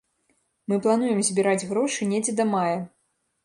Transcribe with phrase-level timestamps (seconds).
[0.73, 2.77] Мы плануем збіраць грошы недзе да мая.